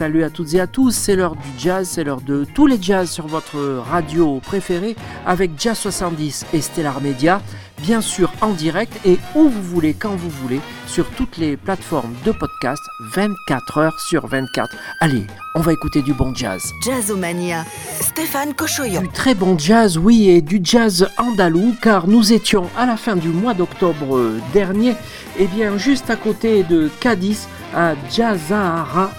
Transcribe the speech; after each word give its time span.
Salut 0.00 0.24
à 0.24 0.30
toutes 0.30 0.54
et 0.54 0.60
à 0.60 0.66
tous, 0.66 0.92
c'est 0.92 1.14
l'heure 1.14 1.36
du 1.36 1.46
jazz, 1.58 1.86
c'est 1.86 2.04
l'heure 2.04 2.22
de 2.22 2.46
tous 2.54 2.66
les 2.66 2.80
jazz 2.80 3.10
sur 3.10 3.26
votre 3.26 3.58
radio 3.86 4.40
préférée 4.40 4.96
avec 5.26 5.50
Jazz 5.58 5.76
70 5.76 6.46
et 6.54 6.62
Stellar 6.62 7.02
Media, 7.02 7.42
bien 7.82 8.00
sûr 8.00 8.32
en 8.40 8.54
direct 8.54 8.98
et 9.04 9.18
où 9.34 9.50
vous 9.50 9.62
voulez, 9.62 9.92
quand 9.92 10.16
vous 10.16 10.30
voulez, 10.30 10.62
sur 10.86 11.06
toutes 11.10 11.36
les 11.36 11.58
plateformes 11.58 12.14
de 12.24 12.32
podcast 12.32 12.82
24 13.12 13.76
heures 13.76 14.00
sur 14.00 14.26
24. 14.26 14.74
Allez, 15.00 15.26
on 15.54 15.60
va 15.60 15.74
écouter 15.74 16.00
du 16.00 16.14
bon 16.14 16.34
jazz. 16.34 16.62
Jazzomania. 16.82 17.66
Stéphane 18.00 18.54
Cochoyan. 18.54 19.02
Du 19.02 19.08
très 19.10 19.34
bon 19.34 19.58
jazz, 19.58 19.98
oui, 19.98 20.30
et 20.30 20.40
du 20.40 20.62
jazz 20.64 21.10
andalou, 21.18 21.74
car 21.82 22.06
nous 22.08 22.32
étions 22.32 22.70
à 22.74 22.86
la 22.86 22.96
fin 22.96 23.16
du 23.16 23.28
mois 23.28 23.52
d'octobre 23.52 24.32
dernier, 24.54 24.94
et 25.38 25.46
bien 25.46 25.76
juste 25.76 26.08
à 26.08 26.16
côté 26.16 26.62
de 26.62 26.88
Cadiz, 27.00 27.48
à 27.76 27.92
Jazzahara 28.10 29.10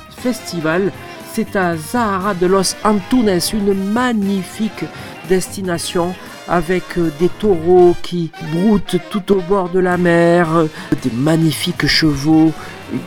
C'est 1.34 1.56
à 1.56 1.76
Zahara 1.76 2.34
de 2.36 2.46
los 2.46 2.76
Antunes, 2.84 3.40
une 3.54 3.74
magnifique 3.74 4.86
destination 5.28 6.14
avec 6.48 6.84
euh, 6.98 7.12
des 7.20 7.30
taureaux 7.30 7.96
qui 8.04 8.30
broutent 8.52 8.98
tout 9.10 9.32
au 9.32 9.42
bord 9.42 9.70
de 9.70 9.80
la 9.80 9.98
mer, 9.98 10.56
euh, 10.56 10.68
des 11.02 11.12
magnifiques 11.12 11.88
chevaux, 11.88 12.52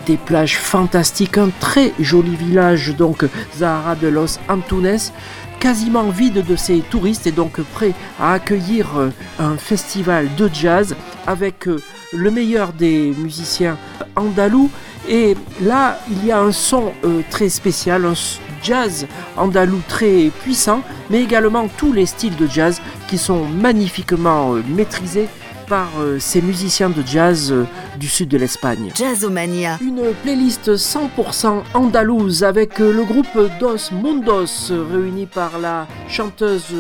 des 0.07 0.17
plages 0.17 0.57
fantastiques, 0.57 1.39
un 1.39 1.51
très 1.61 1.93
joli 2.01 2.35
village 2.35 2.97
donc 2.97 3.25
Zahara 3.57 3.95
de 3.95 4.09
los 4.09 4.39
Antunes 4.49 5.13
quasiment 5.61 6.11
vide 6.11 6.45
de 6.47 6.57
ses 6.57 6.81
touristes 6.81 7.27
et 7.27 7.33
donc 7.33 7.61
prêt 7.61 7.93
à 8.21 8.33
accueillir 8.33 8.97
euh, 8.97 9.11
un 9.39 9.57
festival 9.57 10.29
de 10.37 10.51
jazz 10.53 10.95
avec 11.27 11.67
le 12.13 12.31
meilleur 12.31 12.73
des 12.73 13.13
musiciens 13.17 13.79
andalous. 14.17 14.71
Et 15.09 15.37
là, 15.61 15.99
il 16.11 16.27
y 16.27 16.33
a 16.33 16.41
un 16.41 16.53
son 16.53 16.93
euh, 17.05 17.21
très 17.31 17.49
spécial, 17.49 18.07
un 18.07 18.15
jazz 18.63 19.07
andalou 19.37 19.81
très 19.87 20.31
puissant, 20.43 20.81
mais 21.11 21.23
également 21.23 21.69
tous 21.77 21.93
les 21.93 22.07
styles 22.07 22.37
de 22.37 22.47
jazz 22.47 22.81
qui 23.09 23.19
sont 23.19 23.45
magnifiquement 23.45 24.55
euh, 24.55 24.63
maîtrisés 24.69 25.29
par 25.67 25.89
euh, 25.99 26.19
ces 26.19 26.43
musiciens 26.43 26.91
de 26.91 27.03
jazz 27.07 27.55
du 27.99 28.09
sud 28.09 28.29
de 28.29 28.39
l'Espagne. 28.39 28.91
Jazzomania. 28.95 29.79
Une 29.81 30.13
playlist 30.23 30.71
100% 30.75 31.63
andalouse 31.75 32.45
avec 32.45 32.79
le 32.79 33.05
groupe 33.05 33.39
Dos 33.61 33.91
Mundos 33.93 34.71
réuni 34.91 35.27
par 35.27 35.59
la 35.59 35.87
chanteuse 36.09 36.75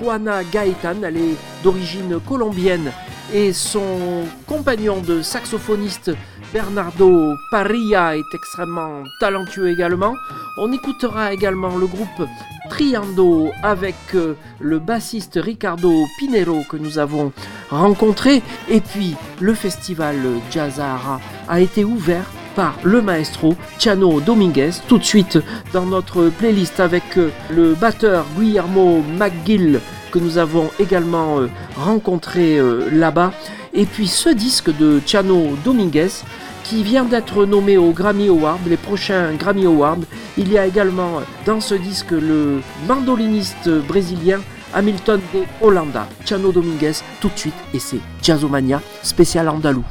Juana 0.00 0.42
Gaetan, 0.44 1.02
elle 1.02 1.16
est 1.16 1.36
d'origine 1.62 2.18
colombienne 2.20 2.90
et 3.32 3.52
son 3.52 4.24
compagnon 4.46 5.00
de 5.00 5.22
saxophoniste 5.22 6.12
Bernardo 6.54 7.34
Parilla 7.50 8.16
est 8.16 8.32
extrêmement 8.32 9.02
talentueux 9.18 9.70
également. 9.70 10.14
On 10.56 10.70
écoutera 10.70 11.32
également 11.32 11.76
le 11.76 11.88
groupe 11.88 12.28
Triando 12.70 13.50
avec 13.64 13.96
euh, 14.14 14.34
le 14.60 14.78
bassiste 14.78 15.40
Ricardo 15.42 15.90
Pinero 16.16 16.62
que 16.70 16.76
nous 16.76 17.00
avons 17.00 17.32
rencontré. 17.70 18.40
Et 18.68 18.80
puis 18.80 19.16
le 19.40 19.52
festival 19.52 20.14
Jazzara 20.52 21.20
a 21.48 21.58
été 21.60 21.82
ouvert 21.82 22.30
par 22.54 22.78
le 22.84 23.02
maestro 23.02 23.56
Chano 23.80 24.20
Dominguez. 24.20 24.70
Tout 24.86 24.98
de 24.98 25.04
suite 25.04 25.40
dans 25.72 25.86
notre 25.86 26.28
playlist 26.28 26.78
avec 26.78 27.18
euh, 27.18 27.32
le 27.50 27.74
batteur 27.74 28.26
Guillermo 28.38 29.02
McGill 29.18 29.80
que 30.12 30.20
nous 30.20 30.38
avons 30.38 30.70
également 30.78 31.40
euh, 31.40 31.50
rencontré 31.74 32.60
là-bas. 32.92 33.32
Et 33.76 33.86
puis 33.86 34.06
ce 34.06 34.28
disque 34.28 34.70
de 34.76 35.00
Chano 35.04 35.56
Dominguez 35.64 36.22
qui 36.64 36.82
vient 36.82 37.04
d'être 37.04 37.44
nommé 37.44 37.76
au 37.76 37.90
Grammy 37.92 38.28
Award, 38.28 38.60
les 38.66 38.76
prochains 38.76 39.34
Grammy 39.34 39.66
Awards. 39.66 39.98
Il 40.36 40.50
y 40.50 40.58
a 40.58 40.66
également 40.66 41.20
dans 41.46 41.60
ce 41.60 41.74
disque 41.74 42.10
le 42.10 42.60
mandoliniste 42.88 43.68
brésilien 43.86 44.40
Hamilton 44.72 45.20
de 45.32 45.42
Holanda, 45.60 46.08
Chano 46.24 46.50
Dominguez, 46.50 46.94
tout 47.20 47.28
de 47.28 47.38
suite, 47.38 47.54
et 47.72 47.78
c'est 47.78 48.00
Jazzomania 48.22 48.80
spécial 49.02 49.48
andalou. 49.48 49.84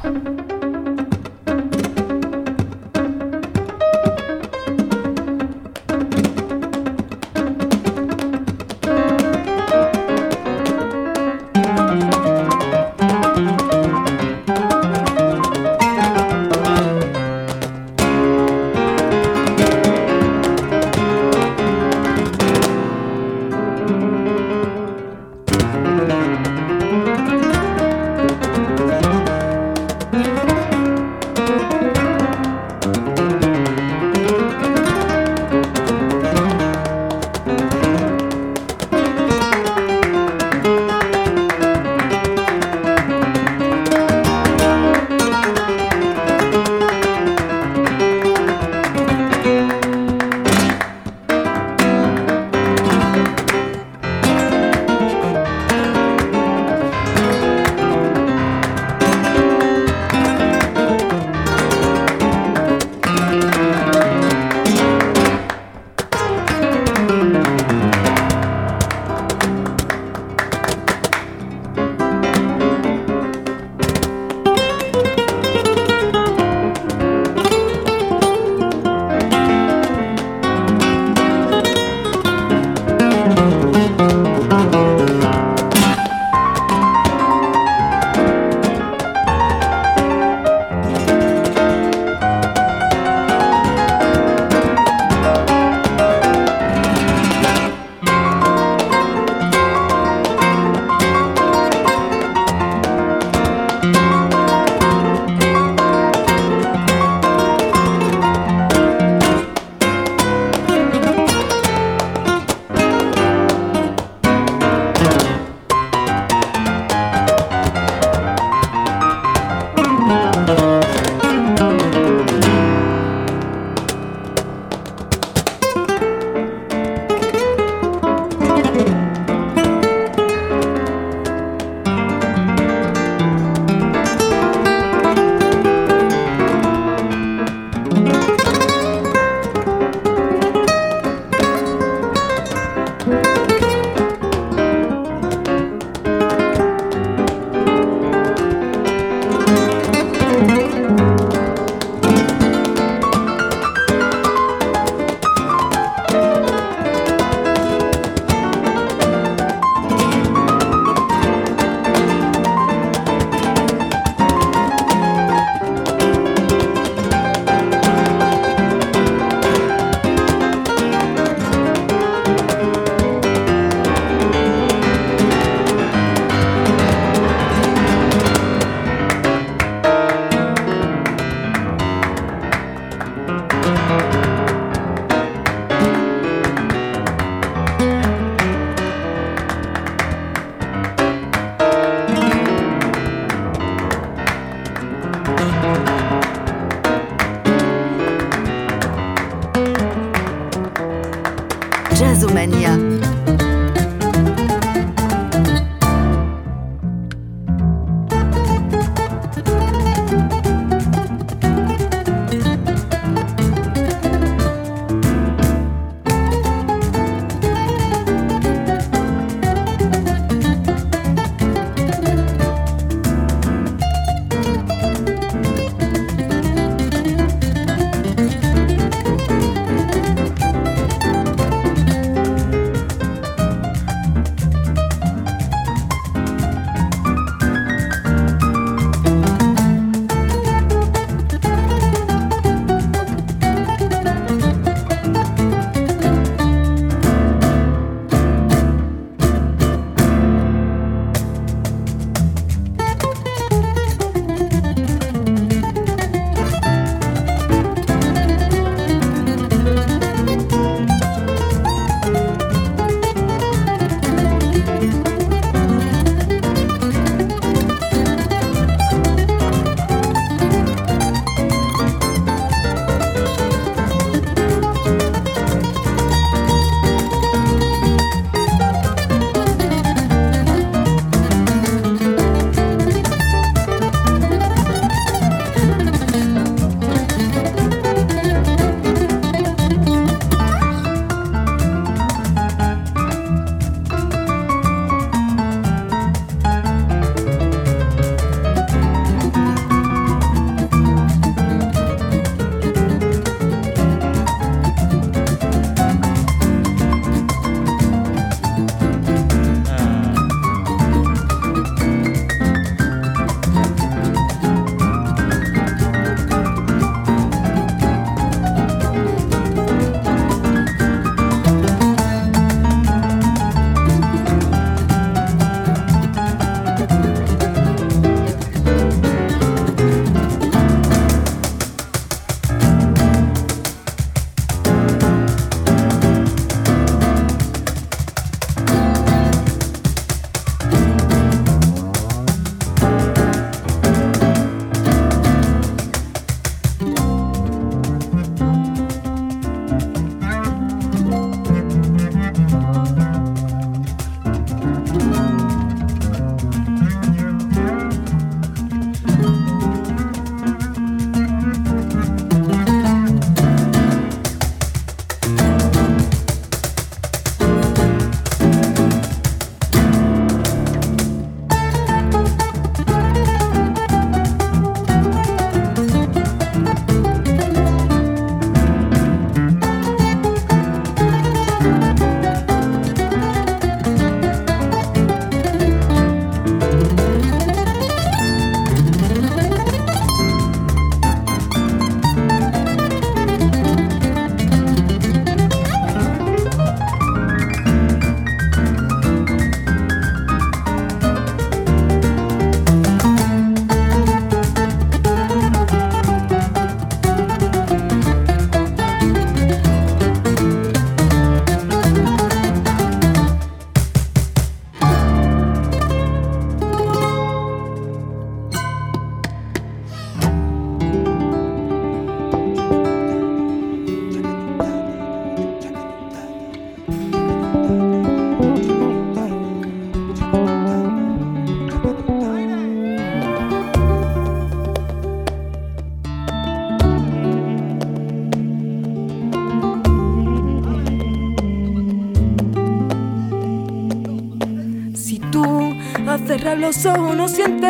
Los 446.74 446.86
ojos 446.86 447.14
no 447.14 447.28
siente 447.28 447.68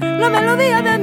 la 0.00 0.30
melodía 0.30 0.80
de 0.82 0.93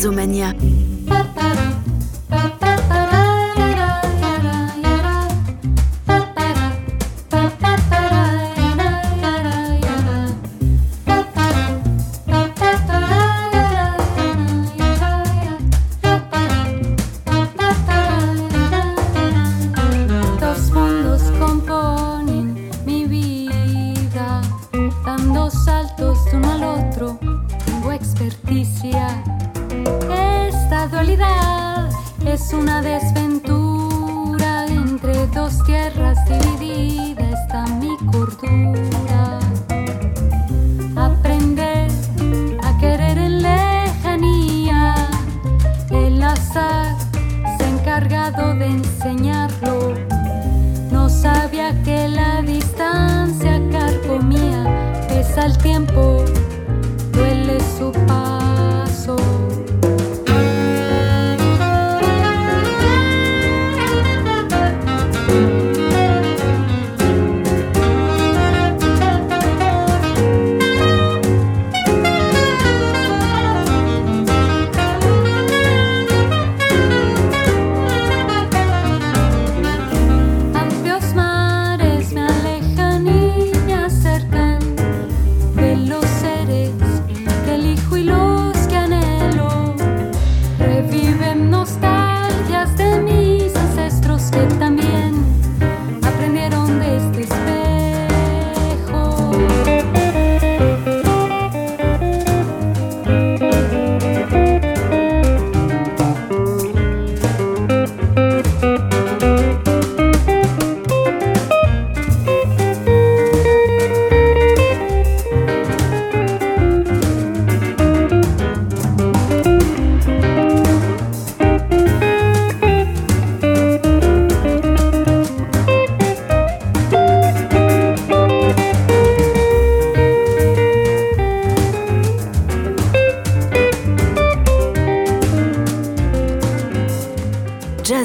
Jazzomania. 0.00 0.54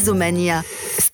Jazzomania. 0.05 0.63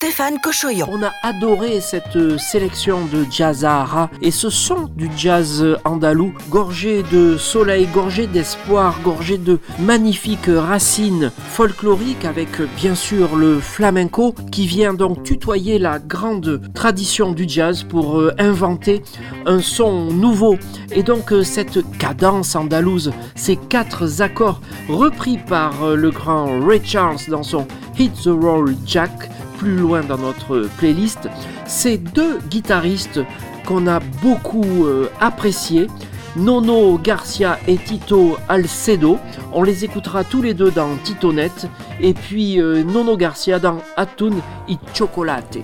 Stéphane 0.02 0.40
Cochoyon. 0.40 0.88
On 0.90 1.00
a 1.04 1.12
adoré 1.22 1.80
cette 1.80 2.36
sélection 2.36 3.04
de 3.04 3.24
Jazzara 3.30 4.10
et 4.20 4.32
ce 4.32 4.50
son 4.50 4.90
du 4.96 5.08
jazz 5.16 5.64
andalou, 5.84 6.34
gorgé 6.50 7.04
de 7.04 7.36
soleil, 7.36 7.86
gorgé 7.86 8.26
d'espoir, 8.26 8.98
gorgé 9.04 9.38
de 9.38 9.60
magnifiques 9.78 10.50
racines 10.52 11.30
folkloriques 11.50 12.24
avec 12.24 12.48
bien 12.76 12.96
sûr 12.96 13.36
le 13.36 13.60
flamenco 13.60 14.34
qui 14.50 14.66
vient 14.66 14.92
donc 14.92 15.22
tutoyer 15.22 15.78
la 15.78 16.00
grande 16.00 16.60
tradition 16.74 17.30
du 17.30 17.48
jazz 17.48 17.84
pour 17.84 18.18
euh, 18.18 18.34
inventer 18.40 19.04
un 19.46 19.60
son 19.60 20.06
nouveau. 20.06 20.58
Et 20.90 21.04
donc 21.04 21.32
euh, 21.32 21.44
cette 21.44 21.78
cadence 21.98 22.56
andalouse, 22.56 23.12
ces 23.36 23.54
quatre 23.54 24.20
accords 24.20 24.60
repris 24.88 25.38
par 25.38 25.84
euh, 25.84 25.94
le 25.94 26.10
grand 26.10 26.58
Ray 26.60 26.80
Charles 26.84 27.20
dans 27.28 27.44
son 27.44 27.68
Hit 27.98 28.14
the 28.24 28.30
Roll 28.30 28.74
Jack, 28.84 29.30
plus 29.62 29.76
loin 29.76 30.00
dans 30.02 30.18
notre 30.18 30.68
playlist, 30.76 31.28
ces 31.66 31.96
deux 31.96 32.40
guitaristes 32.50 33.20
qu'on 33.64 33.86
a 33.86 34.00
beaucoup 34.20 34.86
euh, 34.86 35.08
appréciés, 35.20 35.86
Nono 36.34 36.98
Garcia 36.98 37.60
et 37.68 37.76
Tito 37.76 38.38
Alcedo. 38.48 39.20
On 39.52 39.62
les 39.62 39.84
écoutera 39.84 40.24
tous 40.24 40.42
les 40.42 40.52
deux 40.52 40.72
dans 40.72 40.96
Titonet 41.04 41.52
et 42.00 42.12
puis 42.12 42.60
euh, 42.60 42.82
Nono 42.82 43.16
Garcia 43.16 43.60
dans 43.60 43.78
Atun 43.96 44.32
y 44.68 44.78
Chocolate. 44.94 45.58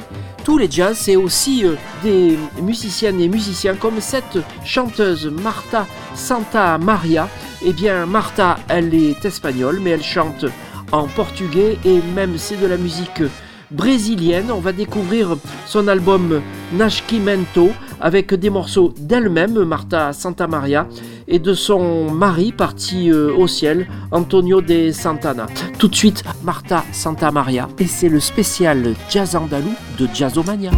Tous 0.45 0.59
les 0.59 0.71
jazz, 0.71 0.97
c'est 0.97 1.17
aussi 1.17 1.67
euh, 1.67 1.75
des 2.05 2.39
musiciennes 2.63 3.21
et 3.21 3.29
musiciens 3.29 3.75
comme 3.75 4.01
cette 4.01 4.39
chanteuse 4.65 5.27
Marta 5.27 5.89
Santa 6.15 6.79
Maria. 6.79 7.29
Eh 7.65 7.73
bien, 7.73 8.07
Marta, 8.07 8.59
elle 8.69 8.95
est 8.95 9.25
espagnole, 9.25 9.81
mais 9.83 9.91
elle 9.91 10.05
chante 10.05 10.45
en 10.93 11.09
portugais 11.09 11.79
et 11.85 12.01
même 12.15 12.39
c'est 12.39 12.61
de 12.61 12.67
la 12.69 12.77
musique 12.77 13.23
brésilienne. 13.71 14.51
On 14.51 14.61
va 14.61 14.73
découvrir 14.73 15.37
son 15.67 15.89
album 15.89 16.41
Nashkimento 16.73 17.71
avec 18.01 18.35
des 18.35 18.51
morceaux 18.51 18.95
d'elle-même, 18.99 19.63
Marta 19.65 20.13
Santamaria, 20.13 20.87
et 21.27 21.39
de 21.39 21.55
son 21.55 22.11
mari 22.11 22.53
parti 22.53 23.11
euh, 23.11 23.35
au 23.37 23.47
ciel, 23.47 23.89
Antonio 24.11 24.61
de 24.61 24.91
Santana. 24.93 25.47
Tout 25.79 25.89
de 25.89 25.95
suite, 25.95 26.23
Marta 26.43 26.85
Santamaria, 26.93 27.69
et 27.79 27.87
c'est 27.87 28.09
le 28.09 28.21
spécial 28.21 28.95
jazz 29.11 29.37
andalou 29.37 29.75
de. 29.99 30.09
Jazzomania. 30.15 30.71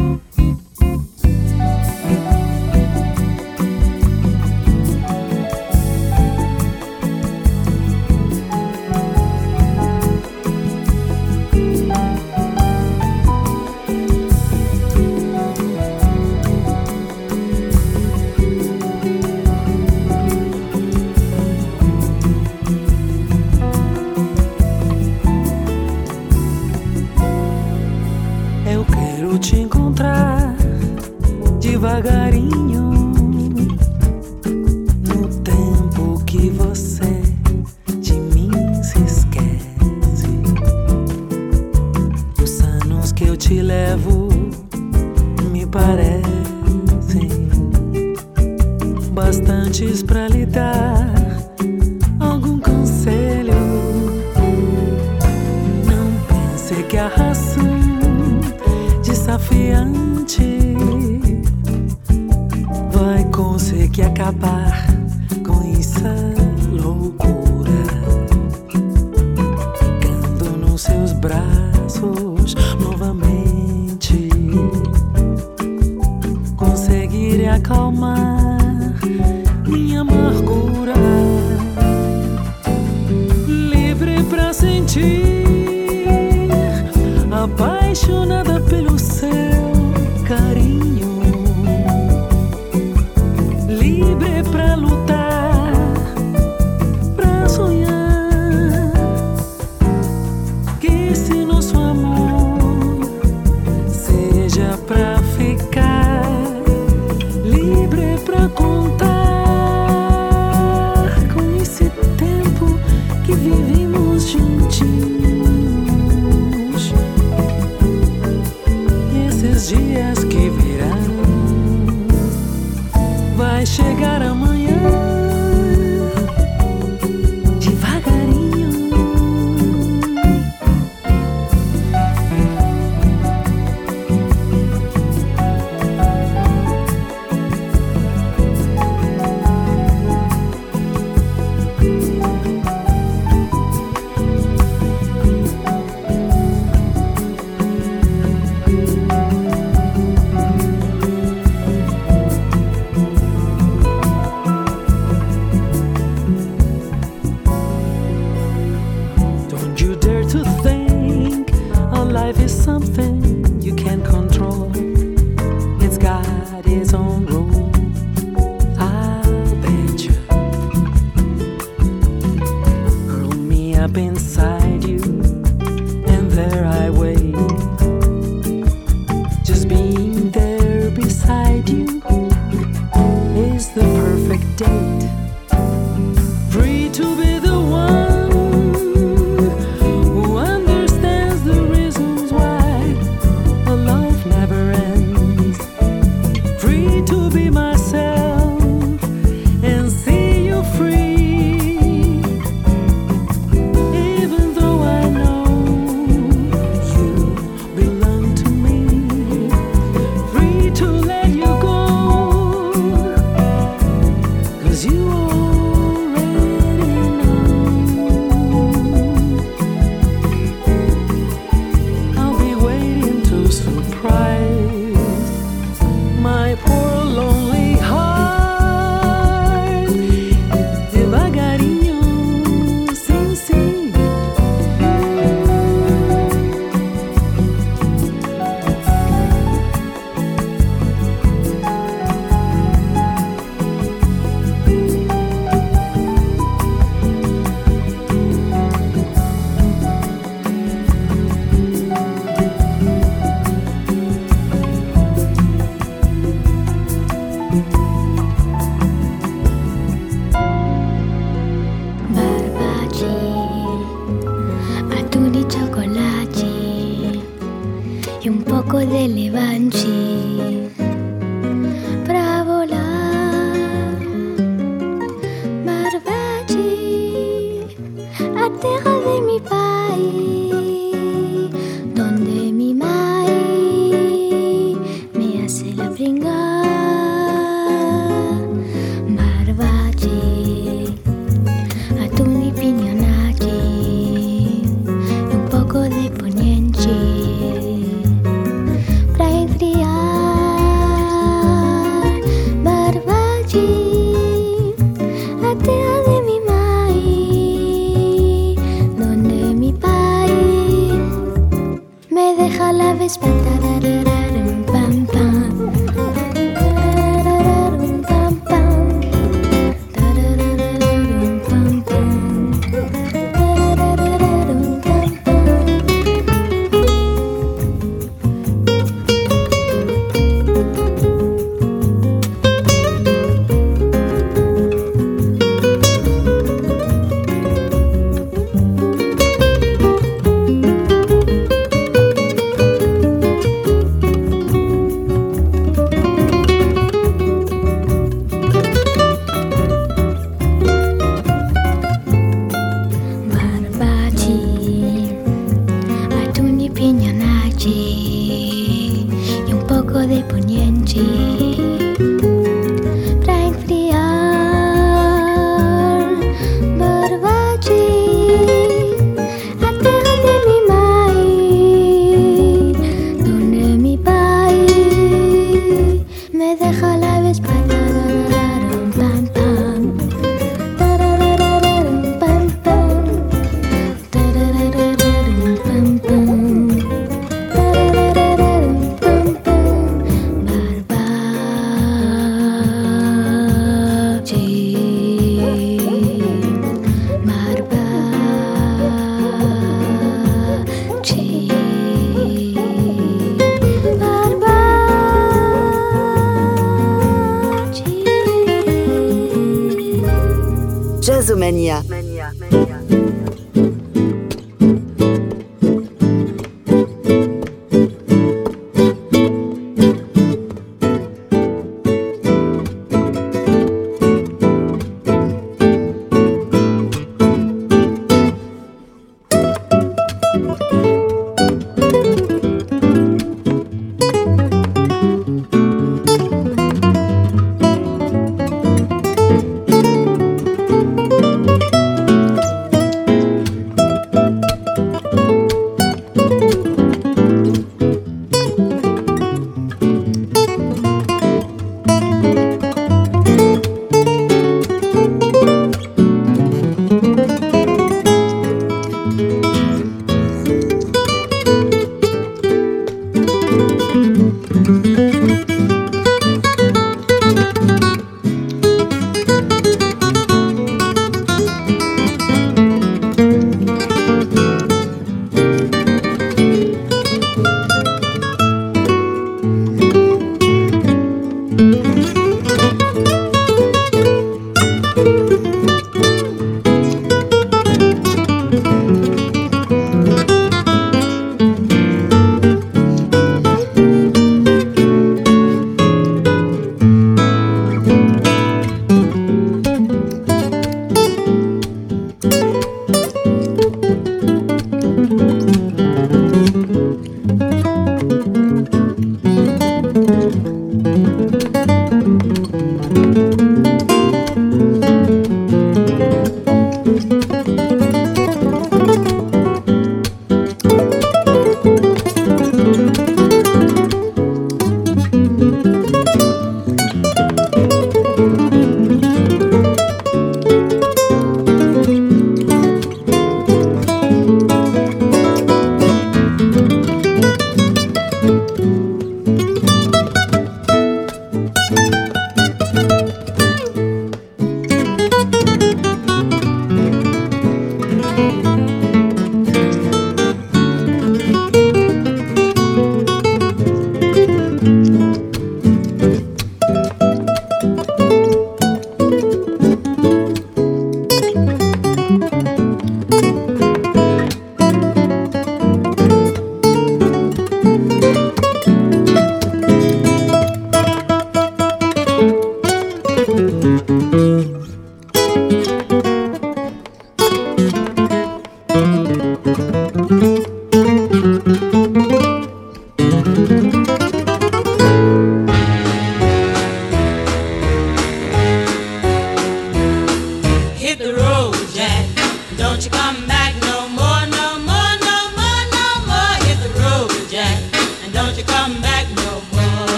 empty. 360.97 361.20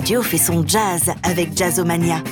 fait 0.00 0.38
son 0.38 0.66
jazz 0.66 1.10
avec 1.22 1.56
Jazzomania. 1.56 2.22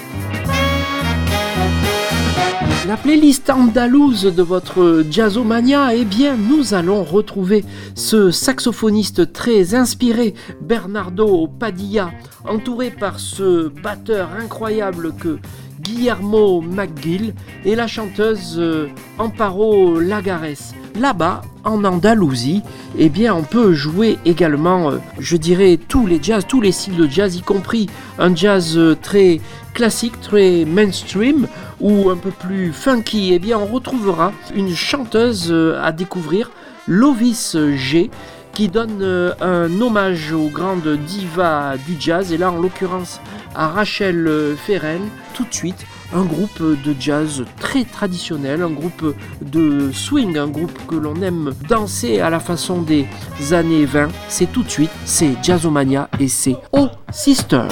La 2.86 2.96
playlist 2.96 3.50
andalouse 3.50 4.22
de 4.22 4.42
votre 4.42 5.04
Jazzomania, 5.10 5.94
eh 5.94 6.04
bien, 6.04 6.36
nous 6.36 6.72
allons 6.72 7.04
retrouver 7.04 7.64
ce 7.94 8.30
saxophoniste 8.30 9.32
très 9.32 9.74
inspiré, 9.74 10.34
Bernardo 10.62 11.46
Padilla, 11.46 12.10
entouré 12.46 12.90
par 12.90 13.20
ce 13.20 13.68
batteur 13.68 14.30
incroyable 14.40 15.12
que 15.14 15.38
Guillermo 15.80 16.62
McGill 16.62 17.34
et 17.64 17.74
la 17.74 17.86
chanteuse 17.86 18.56
euh, 18.58 18.88
Amparo 19.18 20.00
Lagares. 20.00 20.74
Là-bas, 20.98 21.42
en 21.62 21.84
Andalousie, 21.84 22.62
eh 22.96 23.08
bien, 23.08 23.32
on 23.32 23.44
peut 23.44 23.72
jouer 23.72 24.18
également, 24.24 24.90
euh, 24.90 24.98
je 25.20 25.36
dirais, 25.36 25.78
tous 25.86 26.06
les 26.06 26.20
jazz, 26.20 26.44
tous 26.46 26.60
les 26.60 26.72
styles 26.72 26.96
de 26.96 27.06
jazz, 27.06 27.36
y 27.36 27.42
compris 27.42 27.88
un 28.18 28.34
jazz 28.34 28.76
euh, 28.76 28.96
très 29.00 29.40
classique, 29.74 30.20
très 30.20 30.64
mainstream 30.64 31.46
ou 31.80 32.10
un 32.10 32.16
peu 32.16 32.30
plus 32.30 32.72
funky. 32.72 33.32
Eh 33.32 33.38
bien, 33.38 33.58
on 33.58 33.66
retrouvera 33.66 34.32
une 34.56 34.74
chanteuse 34.74 35.54
à 35.80 35.92
découvrir, 35.92 36.50
Lovis 36.88 37.56
G 37.76 38.10
qui 38.52 38.66
donne 38.66 39.34
un 39.40 39.80
hommage 39.80 40.32
aux 40.32 40.48
grandes 40.48 40.98
divas 41.06 41.76
du 41.76 41.94
jazz, 42.00 42.32
et 42.32 42.38
là 42.38 42.50
en 42.50 42.60
l'occurrence 42.60 43.20
à 43.54 43.68
Rachel 43.68 44.56
Ferrell, 44.56 45.02
tout 45.34 45.44
de 45.44 45.54
suite 45.54 45.86
un 46.12 46.24
groupe 46.24 46.62
de 46.62 46.94
jazz 46.98 47.44
très 47.58 47.84
traditionnel, 47.84 48.62
un 48.62 48.70
groupe 48.70 49.14
de 49.42 49.90
swing, 49.92 50.36
un 50.38 50.48
groupe 50.48 50.72
que 50.86 50.94
l'on 50.94 51.16
aime 51.22 51.52
danser 51.68 52.20
à 52.20 52.30
la 52.30 52.40
façon 52.40 52.82
des 52.82 53.06
années 53.52 53.84
20. 53.84 54.08
C'est 54.28 54.50
tout 54.52 54.62
de 54.62 54.70
suite, 54.70 54.90
c'est 55.04 55.36
Jazzomania 55.42 56.08
et 56.18 56.28
c'est 56.28 56.56
Oh 56.72 56.88
Sister. 57.12 57.62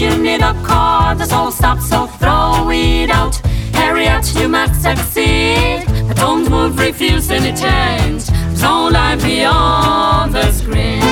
You 0.00 0.16
need 0.16 0.40
a 0.40 0.54
car, 0.64 1.14
the 1.14 1.26
soul 1.26 1.50
stops, 1.50 1.90
so 1.90 2.06
throw 2.06 2.70
it 2.70 3.10
out. 3.10 3.36
Harriet, 3.74 4.34
you 4.34 4.48
might 4.48 4.72
succeed, 4.74 5.84
but 6.08 6.16
don't 6.16 6.48
move, 6.48 6.78
refuse 6.78 7.30
any 7.30 7.52
change. 7.52 8.24
There's 8.26 8.62
no 8.62 8.88
life 8.88 9.22
beyond 9.22 10.32
the 10.34 10.50
screen. 10.52 11.02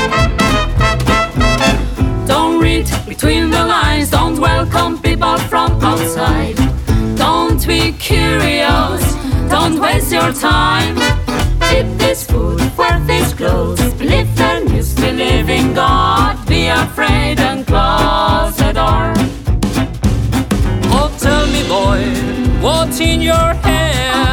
Don't 2.26 2.58
read 2.60 2.88
between 3.06 3.50
the 3.50 3.64
lines, 3.66 4.10
don't 4.10 4.40
welcome 4.40 4.98
people 5.02 5.36
from 5.50 5.72
outside. 5.82 6.56
Don't 7.16 7.66
be 7.66 7.92
curious, 7.92 9.02
don't 9.50 9.78
waste 9.78 10.12
your 10.12 10.32
time. 10.32 10.96
Eat 11.74 11.98
this 11.98 12.24
food, 12.24 12.60
wear 12.78 12.98
these 13.00 13.34
clothes, 13.34 13.92
afraid 16.88 17.38
and 17.38 17.66
close 17.66 18.56
the 18.56 18.72
door. 18.72 19.12
Oh, 20.96 21.10
tell 21.18 21.46
me, 21.54 21.62
boy, 21.68 22.00
what's 22.62 23.00
in 23.00 23.20
your 23.20 23.52
head? 23.64 24.27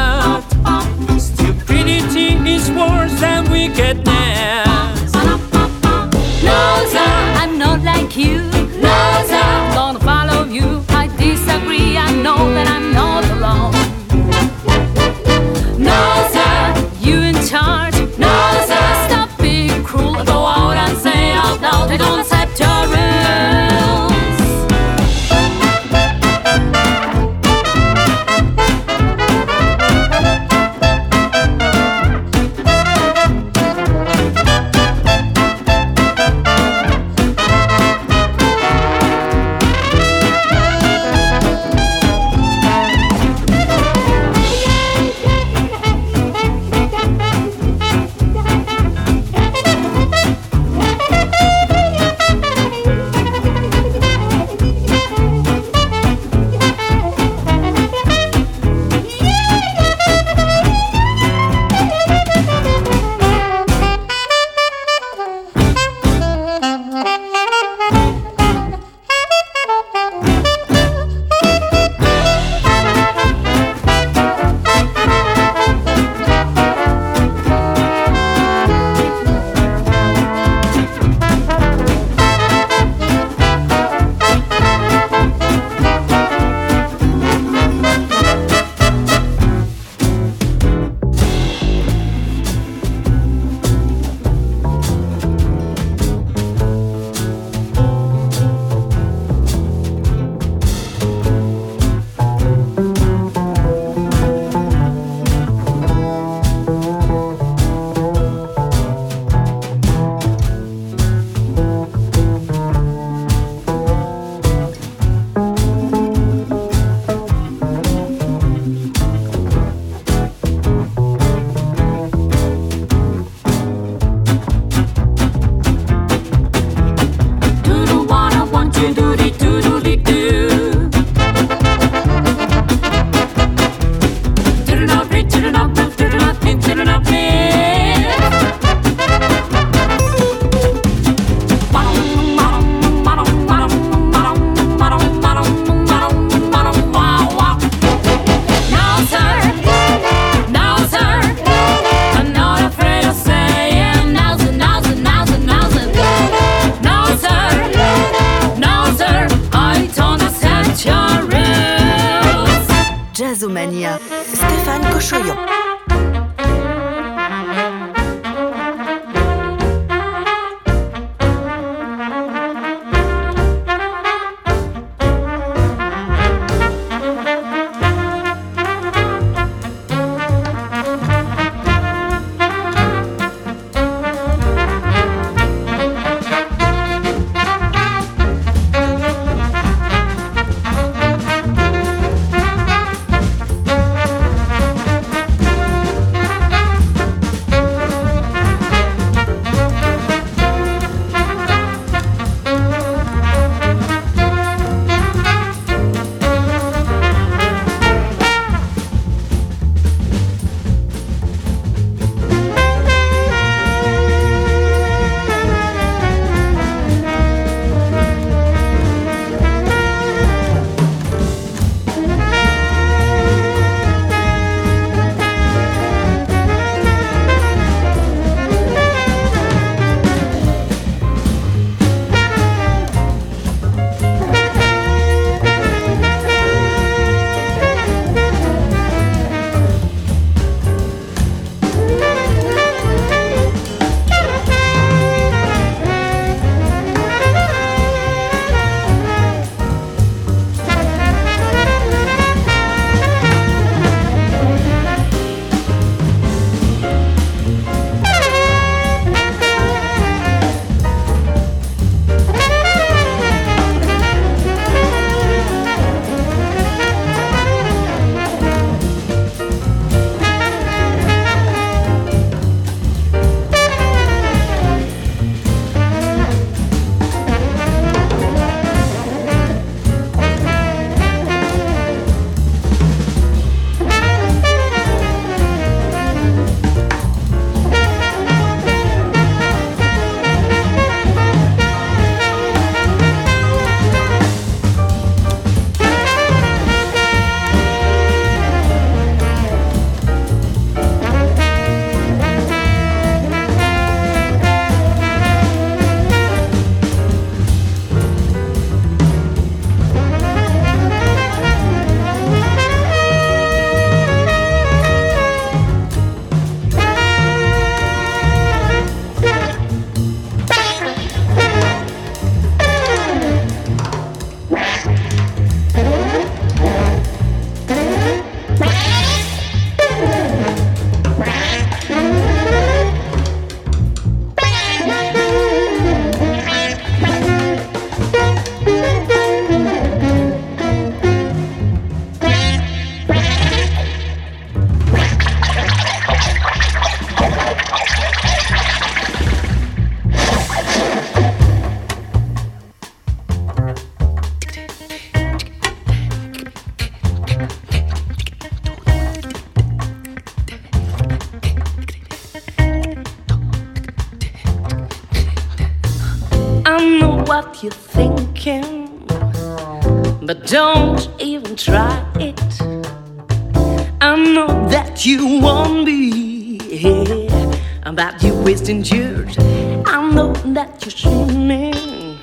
You 378.68 378.82
wasting. 378.82 379.84
I 379.86 380.10
know 380.12 380.32
that 380.54 380.84
you're 380.84 380.90
dreaming, 380.90 382.18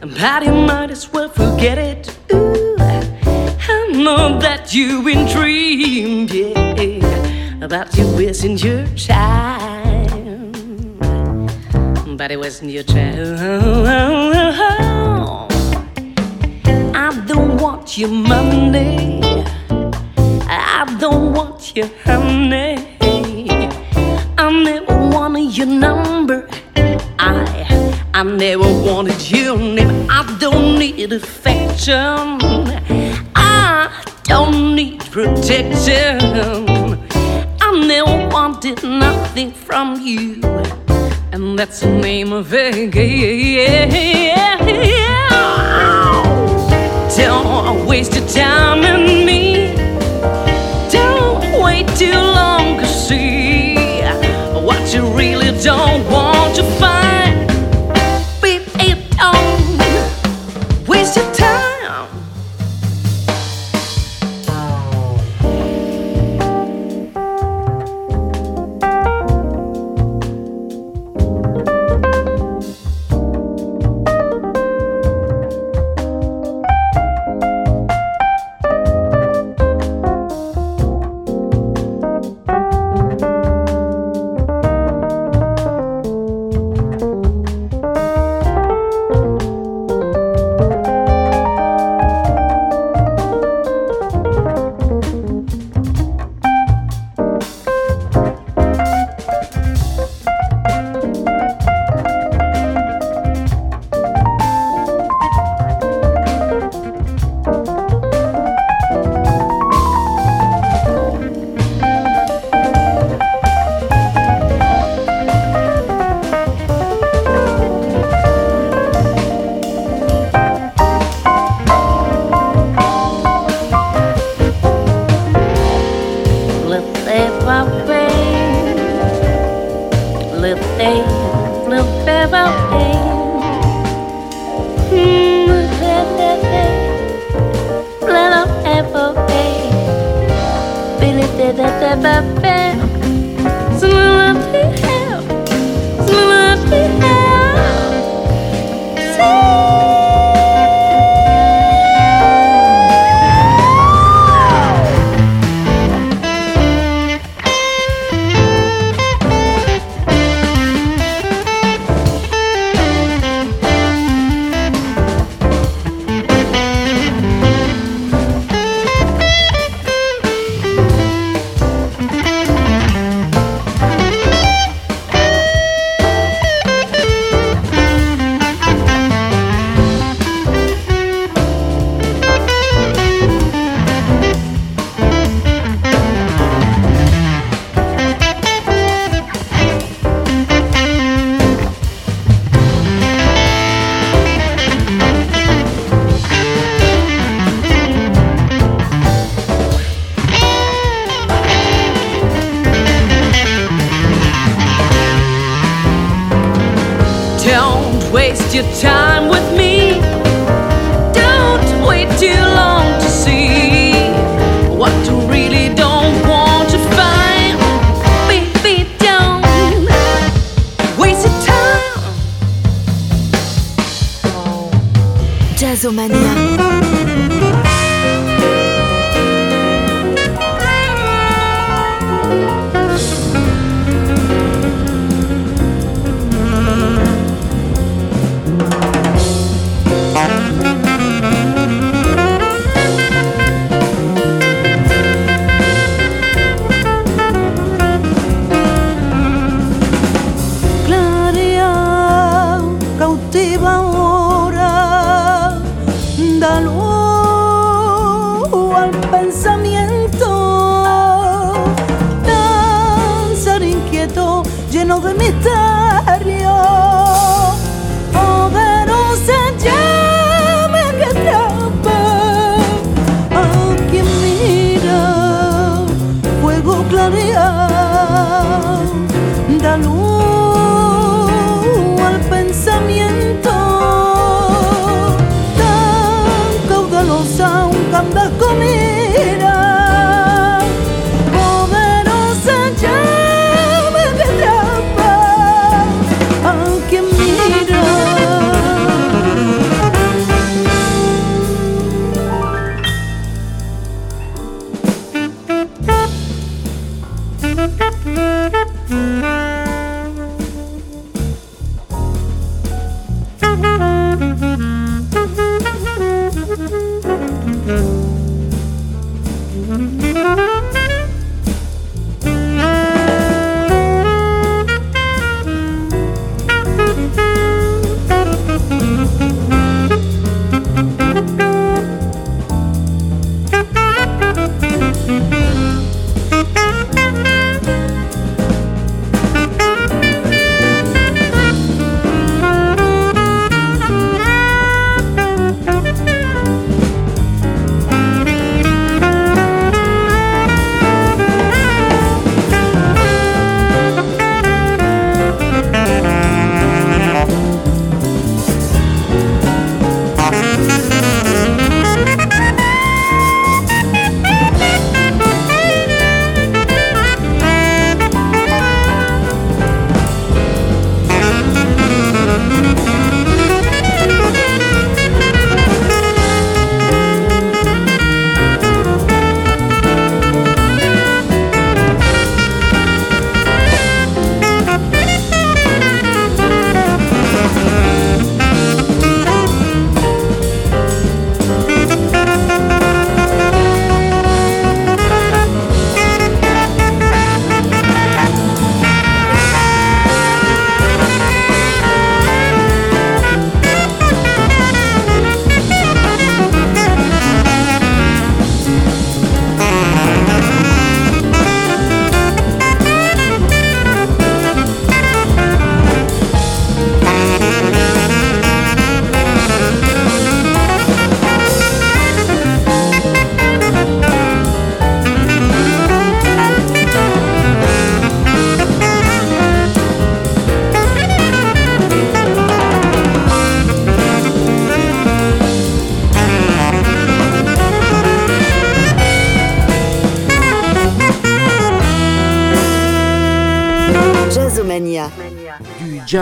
but 0.00 0.42
you 0.42 0.52
might 0.52 0.90
as 0.90 1.12
well 1.12 1.28
forget 1.28 1.78
it. 1.78 2.10
Ooh, 2.32 2.74
I 2.80 3.92
know 3.94 4.36
that 4.40 4.74
you've 4.74 5.04
been 5.04 5.28
dreaming, 5.28 6.28
yeah, 6.28 7.64
about 7.64 7.96
you 7.96 8.04
wasting 8.16 8.58
your 8.58 8.84
time, 8.96 10.10
but 12.16 12.32
it 12.32 12.38
wasn't 12.38 12.72
your 12.72 12.82
time. 12.82 14.01
Nothing 39.34 39.50
from 39.50 39.98
you. 39.98 40.42
And 41.32 41.58
that's 41.58 41.80
the 41.80 41.88
name 41.88 42.34
of 42.34 42.52
it. 42.52 42.74
Don't 47.16 47.86
waste 47.86 48.14
your 48.14 48.28
time 48.28 48.84
on 48.84 49.24
me. 49.24 49.74
Don't 50.90 51.62
wait 51.62 51.88
too 51.96 52.12
long 52.12 52.76
to 52.78 52.86
see 52.86 54.02
what 54.66 54.92
you 54.92 55.06
really 55.16 55.58
don't 55.62 56.04
want 56.10 56.54
to 56.56 56.62
find. 56.78 57.01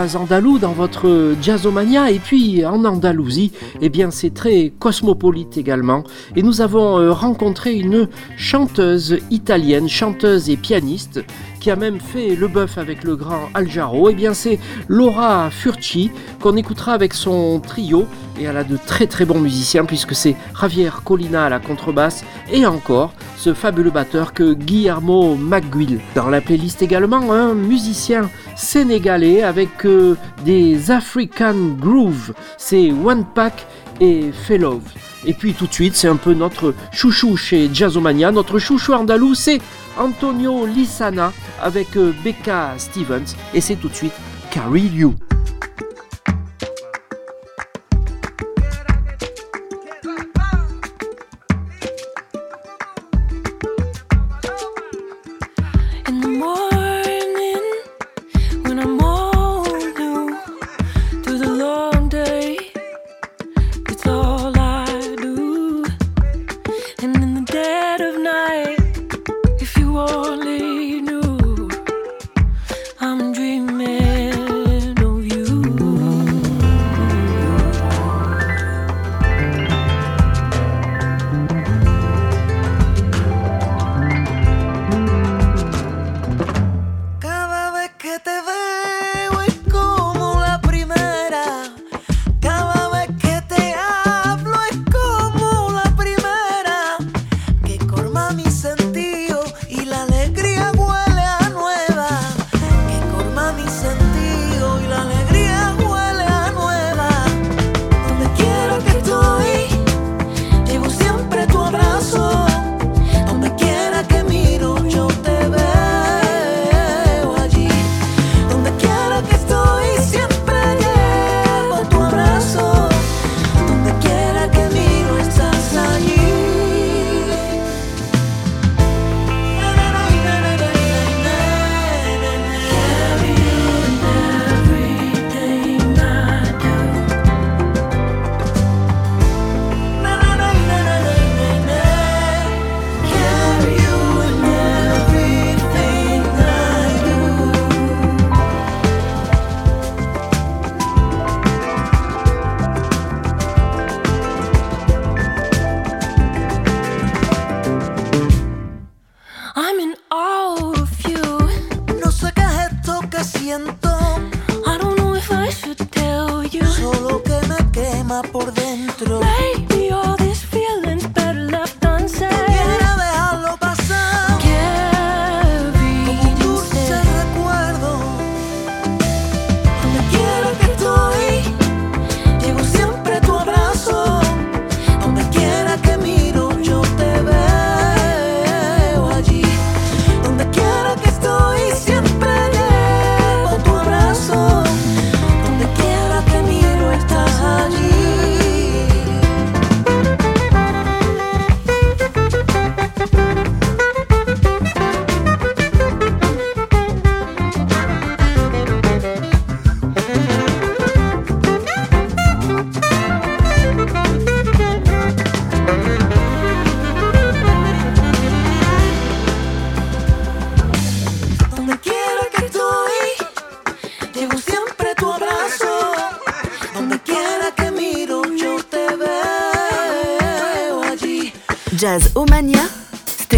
Jazz 0.01 0.15
andalou 0.15 0.57
dans 0.57 0.71
votre 0.71 1.35
jazzomania. 1.41 2.09
Et 2.09 2.17
puis 2.17 2.65
en 2.65 2.83
Andalousie, 2.85 3.51
eh 3.81 3.89
bien 3.89 4.09
c'est 4.09 4.33
très 4.33 4.73
cosmopolite 4.79 5.57
également. 5.57 6.03
Et 6.35 6.41
nous 6.41 6.61
avons 6.61 6.99
euh, 6.99 7.11
rencontré 7.11 7.75
une 7.75 8.07
chanteuse 8.35 9.19
italienne, 9.29 9.87
chanteuse 9.87 10.49
et 10.49 10.57
pianiste 10.57 11.23
qui 11.59 11.69
a 11.69 11.75
même 11.75 11.99
fait 11.99 12.35
le 12.35 12.47
bœuf 12.47 12.79
avec 12.79 13.03
le 13.03 13.15
grand 13.15 13.49
Aljaro, 13.53 14.09
eh 14.09 14.15
bien 14.15 14.33
c'est 14.33 14.57
Laura 14.87 15.51
Furci 15.51 16.09
qu'on 16.39 16.57
écoutera 16.57 16.93
avec 16.93 17.13
son 17.13 17.59
trio. 17.59 18.07
Et 18.39 18.45
elle 18.45 18.57
a 18.57 18.63
de 18.63 18.77
très 18.77 19.05
très 19.05 19.25
bons 19.25 19.39
musiciens 19.39 19.85
puisque 19.85 20.15
c'est 20.15 20.35
Javier 20.59 20.89
Colina 21.05 21.45
à 21.45 21.49
la 21.49 21.59
contrebasse. 21.59 22.25
Et 22.51 22.65
encore 22.65 23.13
ce 23.41 23.55
fabuleux 23.55 23.89
batteur 23.89 24.33
que 24.33 24.53
Guillermo 24.53 25.35
McGuill. 25.35 25.99
Dans 26.13 26.29
la 26.29 26.41
playlist 26.41 26.83
également 26.83 27.31
un 27.31 27.55
musicien 27.55 28.29
sénégalais 28.55 29.41
avec 29.41 29.83
euh, 29.85 30.15
des 30.45 30.91
African 30.91 31.55
Groove, 31.79 32.33
c'est 32.59 32.91
One 32.91 33.25
Pack 33.33 33.65
et 33.99 34.31
Fellow. 34.31 34.79
Et 35.25 35.33
puis 35.33 35.55
tout 35.55 35.65
de 35.65 35.73
suite, 35.73 35.95
c'est 35.95 36.07
un 36.07 36.17
peu 36.17 36.35
notre 36.35 36.75
chouchou 36.91 37.35
chez 37.35 37.67
Jazzomania, 37.73 38.31
notre 38.31 38.59
chouchou 38.59 38.93
andalou, 38.93 39.33
c'est 39.33 39.59
Antonio 39.97 40.67
Lissana 40.67 41.33
avec 41.59 41.97
euh, 41.97 42.13
Becca 42.23 42.75
Stevens 42.77 43.33
et 43.55 43.61
c'est 43.61 43.75
tout 43.75 43.89
de 43.89 43.95
suite 43.95 44.13
Carry 44.51 44.83
You. 44.83 45.15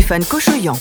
Stéphane 0.03 0.25
Cochoyan. 0.25 0.75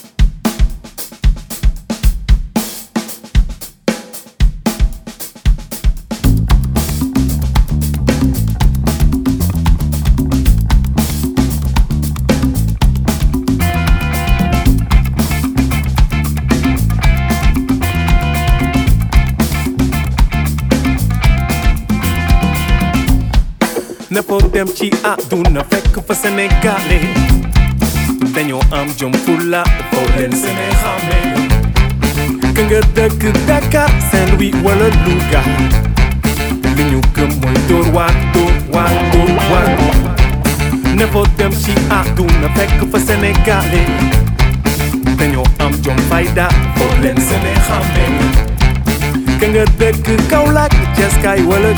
Ne 24.10 24.20
podem 24.20 24.66
ci 24.74 24.90
aduna 25.04 25.62
fekk 25.70 26.02
fa 26.06 26.14
Sénégalais 26.14 27.31
dañoo 28.34 28.60
am 28.70 28.86
jom 28.98 29.12
fulla 29.24 29.62
foo 29.90 30.06
leen 30.16 30.32
sene 30.32 30.66
xàmmee 30.82 31.48
ka 32.56 32.62
nga 32.68 32.80
dëkk 32.96 33.22
Dakar 33.46 33.90
Saint-Louis 34.10 34.54
wala 34.64 34.86
Louga 35.04 35.42
li 36.76 36.84
ñu 36.90 37.00
gëm 37.14 37.30
mooy 37.42 37.56
dóor 37.68 37.86
waar 37.96 38.14
dóor 38.34 38.54
waar 38.74 38.94
dóor 39.12 39.30
waar 39.50 39.70
ne 40.96 41.06
foo 41.12 41.26
dem 41.36 41.52
ci 41.64 41.72
àdduna 41.98 42.48
fekk 42.56 42.78
fa 42.92 42.98
Sénégalais 43.06 43.90
dañoo 45.18 45.44
am 45.58 45.72
jom 45.84 45.98
fayda 46.08 46.48
foo 46.76 46.90
leen 47.02 47.18
sene 47.28 47.52
xàmmee 47.66 48.10
ka 49.40 49.46
nga 49.52 49.64
dëkk 49.78 50.06
Kaolack 50.30 50.74
Ceeskaay 50.96 51.40
wala 51.50 51.72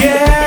Yeah. 0.00 0.39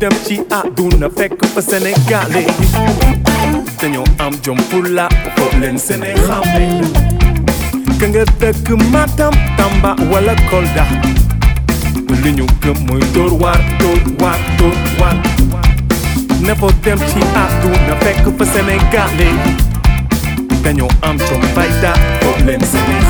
Dem 0.00 0.12
ci 0.24 0.36
àdduna 0.48 1.08
fekk 1.16 1.42
fa 1.54 1.60
sénégalais 1.60 2.46
dañoo 3.80 4.04
am 4.24 4.32
jom 4.44 4.56
fulla 4.70 5.06
foog 5.36 5.52
leen 5.60 5.76
xàmme 5.76 6.14
ka 8.00 8.06
nga 8.08 8.22
dëkk 8.40 8.68
Matam 8.92 9.34
Tamba 9.56 9.90
wala 10.10 10.34
Kolda. 10.50 10.84
Li 12.22 12.32
ñu 12.32 12.46
gëm 12.62 12.78
mooy 12.86 13.02
dóor 13.14 13.32
waar 13.42 13.60
dóor 13.80 14.00
waar 14.20 14.40
dóor 14.58 14.76
waar. 15.00 15.16
Ne 16.46 16.54
foo 16.60 16.70
dem 16.84 16.98
ci 17.12 17.20
àdduna 17.44 17.94
fekk 18.00 18.24
fa 18.38 18.44
sénégalais 18.52 19.36
dañoo 20.64 20.88
am 21.02 21.16
jom 21.28 21.42
fayda 21.54 21.92
foog 22.22 22.38
leen 22.46 22.60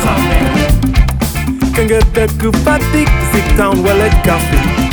xàmme 0.03 0.39
ka 1.75 1.83
nga 1.87 1.99
dëkk 2.15 2.43
Fatick 2.65 3.11
Zik 3.33 3.47
Town 3.57 3.79
wala 3.87 4.09
Kaffrine 4.27 4.90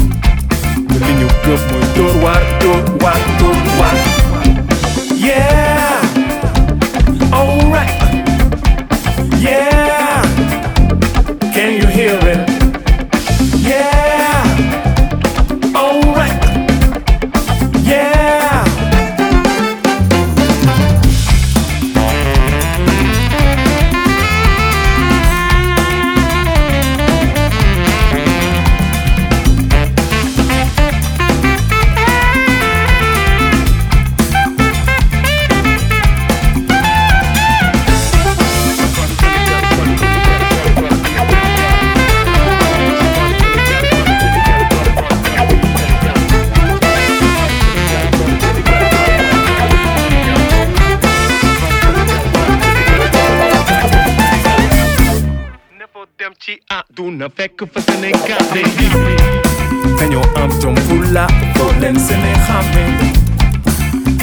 li 1.06 1.14
ñu 1.20 1.28
gëm 1.44 1.62
mooy 1.72 1.86
dóor 1.96 2.16
waar 2.24 2.44
dóor 2.62 2.84
waar 3.02 3.22
yeah. 5.28 6.02
Alright 7.32 7.98
yeah. 9.42 10.22
Can 11.54 11.72
you 11.80 11.88
hear 11.88 12.18
it 12.34 12.47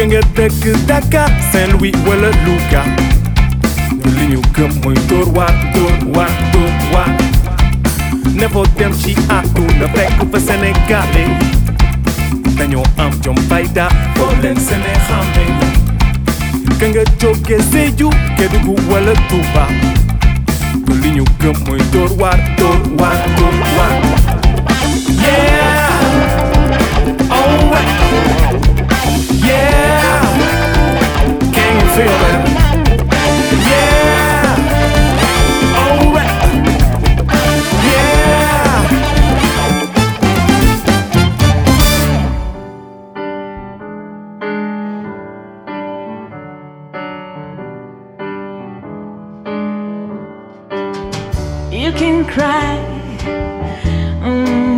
ka 0.04 0.10
nga 0.12 0.20
dëkk 0.36 0.64
Dakar 0.84 1.30
Saint-Louis 1.48 1.96
wala 2.04 2.28
Louga 2.44 2.82
li 4.04 4.24
ñu 4.36 4.40
gëm 4.52 4.72
mooy 4.84 4.96
dóor 5.08 5.28
waar 5.32 5.54
dóor 5.72 5.96
waar 6.12 6.34
dóor 6.52 6.72
waar. 6.92 7.08
Ne 8.36 8.44
foo 8.52 8.66
dem 8.76 8.92
ci 9.00 9.14
àdduna 9.32 9.88
fekk 9.96 10.20
fa 10.32 10.38
Sénégalais 10.44 11.32
dañoo 12.58 12.84
am 13.00 13.16
jom 13.24 13.38
fayda 13.48 13.88
foo 14.18 14.28
leen 14.42 14.60
sene 14.60 14.92
xàmme 15.08 15.44
ka 16.78 16.86
nga 16.92 17.04
jóge 17.20 17.56
Sédhiou 17.72 18.12
Kédougou 18.36 18.76
wala 18.92 19.16
Touba 19.32 19.64
li 21.00 21.10
ñu 21.16 21.24
gëm 21.40 21.56
mooy 21.64 21.80
dóor 21.92 22.12
waar 22.20 22.40
dóor 22.60 22.80
waar 23.00 23.24
dóor 23.40 23.56
waar. 23.78 23.96
Yeah! 25.24 25.88
Alright 27.32 27.92
yeah 29.44 29.93
yeah. 31.96 33.84
Alright 35.78 36.44
yeah. 37.86 38.34
You 51.70 51.92
can 51.92 52.24
cry 52.24 52.76
a 54.22 54.30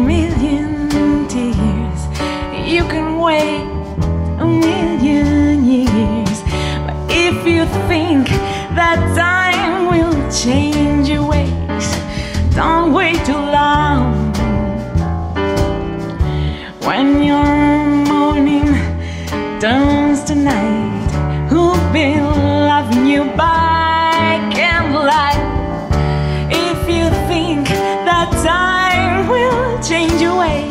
million 0.04 1.26
tears. 1.28 2.00
You 2.70 2.84
can 2.88 3.18
wait 3.18 3.64
a 4.38 4.46
million 4.46 5.35
you 7.46 7.64
think 7.88 8.28
that 8.74 8.98
time 9.14 9.86
will 9.86 10.14
change 10.32 11.08
your 11.08 11.28
ways, 11.28 11.86
don't 12.54 12.92
wait 12.92 13.24
too 13.24 13.34
long. 13.34 14.32
When 16.80 17.22
your 17.22 17.46
morning 18.06 18.66
turns 19.60 20.24
to 20.24 20.34
night, 20.34 21.10
who'll 21.48 21.92
be 21.92 22.16
loving 22.16 23.06
you 23.06 23.24
by 23.36 24.40
candlelight? 24.52 25.42
If 26.50 26.88
you 26.88 27.10
think 27.28 27.68
that 28.08 28.30
time 28.44 29.28
will 29.28 29.82
change 29.82 30.20
your 30.20 30.38
ways, 30.38 30.65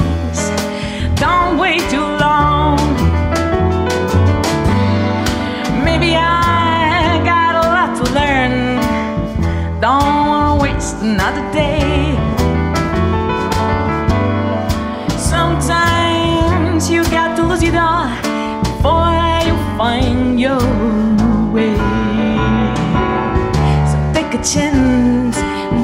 and 24.53 25.33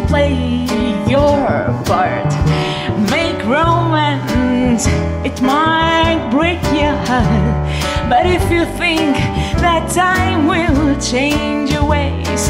play 0.08 0.68
your 1.10 1.36
part. 1.86 2.30
Make 3.10 3.44
romance, 3.46 4.86
it 5.26 5.42
might 5.42 6.30
break 6.30 6.62
your 6.66 6.96
heart. 7.10 8.08
But 8.08 8.28
if 8.28 8.44
you 8.52 8.66
think 8.78 9.16
that 9.66 9.90
time 9.90 10.46
will 10.46 11.00
change 11.02 11.72
your 11.72 11.86
ways, 11.86 12.50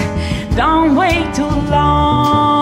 don't 0.56 0.98
wait 0.98 1.34
too 1.34 1.56
long. 1.72 2.61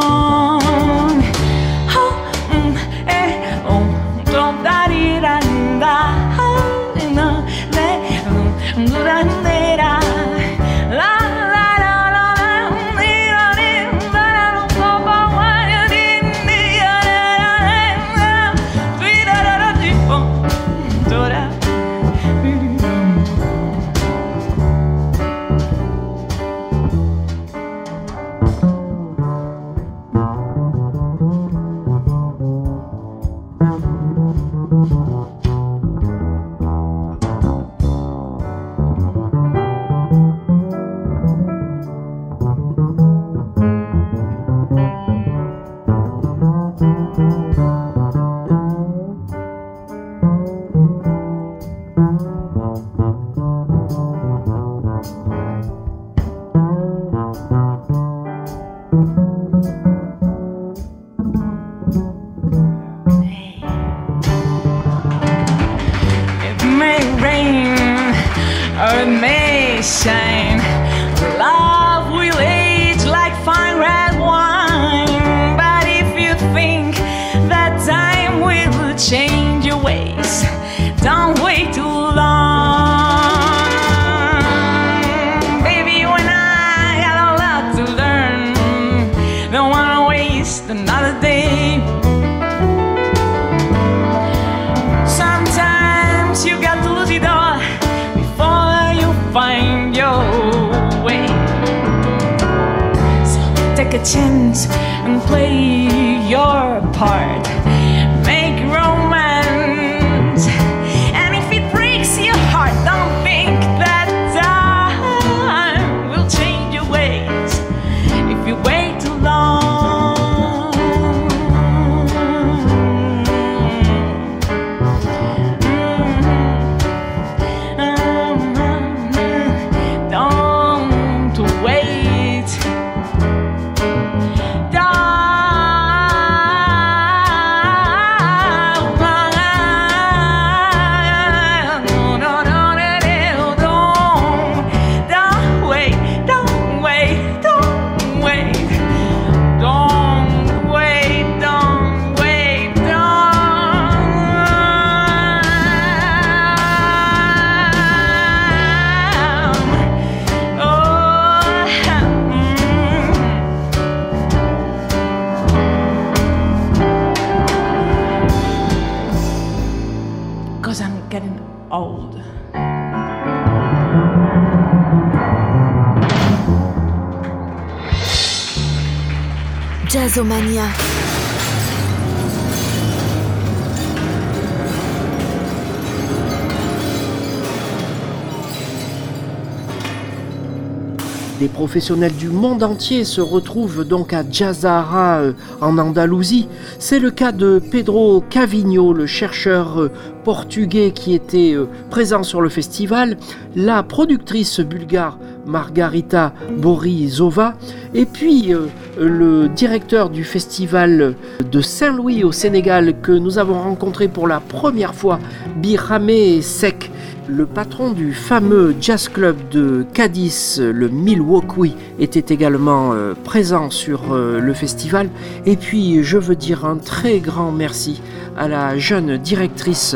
Des 191.39 191.47
professionnels 191.47 192.15
du 192.17 192.27
monde 192.27 192.63
entier 192.63 193.05
se 193.05 193.21
retrouvent 193.21 193.85
donc 193.85 194.11
à 194.11 194.23
Jazara 194.29 195.19
euh, 195.19 195.33
en 195.61 195.77
Andalousie. 195.77 196.49
C'est 196.79 196.99
le 196.99 197.11
cas 197.11 197.31
de 197.31 197.61
Pedro 197.71 198.21
Cavigno, 198.29 198.91
le 198.91 199.05
chercheur 199.05 199.79
euh, 199.79 199.91
portugais 200.25 200.91
qui 200.91 201.13
était 201.13 201.53
euh, 201.53 201.69
présent 201.89 202.23
sur 202.23 202.41
le 202.41 202.49
festival, 202.49 203.15
la 203.55 203.83
productrice 203.83 204.59
bulgare 204.59 205.17
Margarita 205.45 206.33
Borisova, 206.57 207.53
et 207.93 208.05
puis 208.05 208.53
le 208.99 209.47
directeur 209.47 210.09
du 210.09 210.23
festival 210.23 211.15
de 211.51 211.61
Saint-Louis 211.61 212.23
au 212.23 212.31
Sénégal 212.31 212.99
que 213.01 213.11
nous 213.11 213.37
avons 213.37 213.61
rencontré 213.61 214.07
pour 214.07 214.27
la 214.27 214.39
première 214.39 214.93
fois, 214.93 215.19
Biramé 215.55 216.41
Sek, 216.41 216.91
le 217.27 217.45
patron 217.45 217.91
du 217.91 218.13
fameux 218.13 218.75
jazz 218.81 219.07
club 219.07 219.37
de 219.51 219.85
Cadiz, 219.93 220.59
le 220.59 220.89
Milwaukee, 220.89 221.75
était 221.99 222.33
également 222.33 222.91
euh, 222.93 223.13
présent 223.23 223.69
sur 223.69 224.11
euh, 224.13 224.39
le 224.39 224.53
festival. 224.53 225.09
Et 225.45 225.55
puis, 225.55 226.03
je 226.03 226.17
veux 226.17 226.35
dire 226.35 226.65
un 226.65 226.77
très 226.77 227.19
grand 227.19 227.51
merci 227.51 228.01
à 228.37 228.47
la 228.47 228.77
jeune 228.77 229.17
directrice 229.17 229.95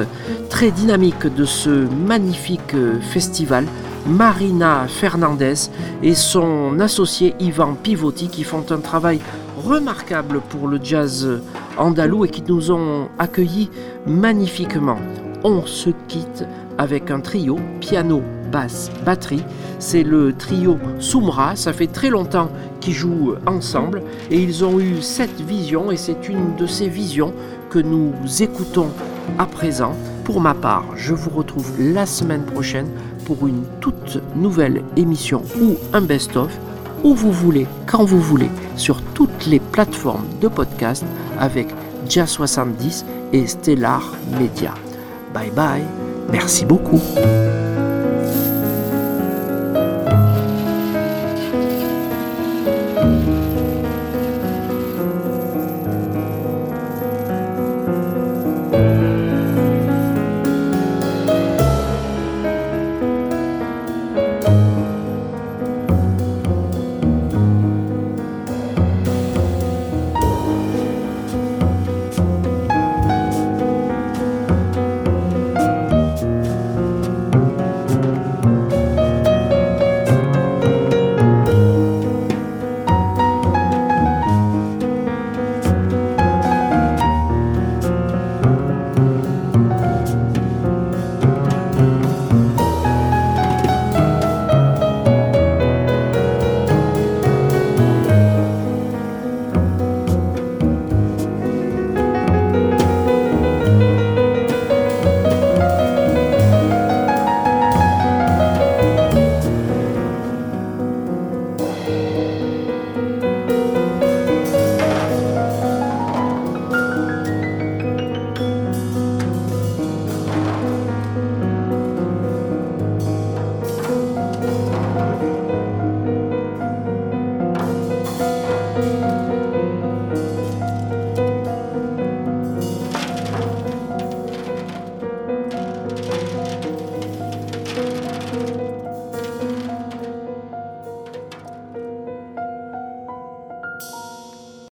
très 0.49 0.69
dynamique 0.71 1.25
de 1.35 1.45
ce 1.45 1.87
magnifique 2.07 2.75
euh, 2.75 2.99
festival, 3.01 3.65
Marina 4.05 4.85
Fernandez, 4.87 5.69
et 6.01 6.13
son 6.13 6.79
associé 6.79 7.35
Ivan 7.39 7.75
Pivotti, 7.75 8.27
qui 8.27 8.43
font 8.43 8.65
un 8.69 8.79
travail 8.79 9.19
remarquable 9.65 10.41
pour 10.49 10.67
le 10.67 10.79
jazz 10.81 11.41
andalou 11.77 12.25
et 12.25 12.29
qui 12.29 12.43
nous 12.47 12.71
ont 12.71 13.07
accueillis 13.17 13.69
magnifiquement. 14.05 14.99
On 15.43 15.65
se 15.65 15.89
quitte 16.07 16.45
avec 16.77 17.11
un 17.11 17.19
trio, 17.19 17.57
piano, 17.79 18.21
basse, 18.51 18.91
batterie. 19.05 19.43
C'est 19.79 20.03
le 20.03 20.33
trio 20.33 20.77
Soumra, 20.99 21.55
ça 21.55 21.73
fait 21.73 21.87
très 21.87 22.09
longtemps 22.09 22.49
qu'ils 22.79 22.93
jouent 22.93 23.35
ensemble 23.45 24.03
et 24.31 24.37
ils 24.37 24.63
ont 24.63 24.79
eu 24.79 25.01
cette 25.01 25.41
vision 25.41 25.91
et 25.91 25.97
c'est 25.97 26.29
une 26.29 26.55
de 26.55 26.65
ces 26.65 26.87
visions 26.87 27.33
que 27.69 27.79
nous 27.79 28.13
écoutons 28.41 28.89
à 29.37 29.45
présent. 29.45 29.93
Pour 30.23 30.39
ma 30.39 30.53
part, 30.53 30.85
je 30.95 31.13
vous 31.13 31.29
retrouve 31.29 31.73
la 31.79 32.05
semaine 32.05 32.45
prochaine 32.45 32.87
pour 33.26 33.47
une 33.47 33.63
toute 33.80 34.19
nouvelle 34.36 34.84
émission 34.97 35.41
ou 35.61 35.76
un 35.93 36.01
best-of, 36.01 36.51
où 37.03 37.13
vous 37.13 37.32
voulez, 37.32 37.67
quand 37.86 38.05
vous 38.05 38.21
voulez, 38.21 38.49
sur 38.76 39.01
toutes 39.13 39.45
les 39.45 39.59
plateformes 39.59 40.26
de 40.41 40.47
podcast 40.47 41.03
avec 41.39 41.67
Jazz 42.07 42.30
70 42.30 43.05
et 43.34 43.47
Stellar 43.47 44.13
Media. 44.39 44.74
Bye 45.34 45.51
bye, 45.51 45.84
merci 46.32 46.65
beaucoup. 46.65 47.01